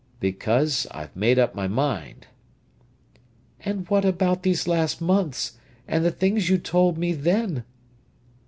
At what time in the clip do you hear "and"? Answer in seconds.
3.59-3.87, 5.87-6.03